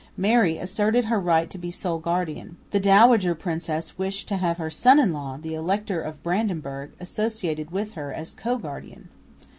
Mary 0.17 0.57
asserted 0.57 1.05
her 1.05 1.19
right 1.19 1.47
to 1.51 1.59
be 1.59 1.69
sole 1.69 1.99
guardian; 1.99 2.57
the 2.71 2.79
dowager 2.79 3.35
princess 3.35 3.99
wished 3.99 4.27
to 4.27 4.37
have 4.37 4.57
her 4.57 4.67
son 4.71 4.97
in 4.97 5.13
law, 5.13 5.37
the 5.39 5.53
Elector 5.53 6.01
of 6.01 6.23
Brandenburg, 6.23 6.93
associated 6.99 7.69
with 7.69 7.91
her 7.91 8.11
as 8.11 8.31
co 8.31 8.57
guardian. 8.57 9.09